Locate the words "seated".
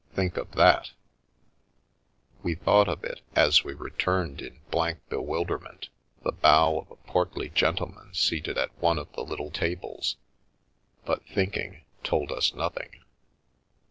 8.15-8.57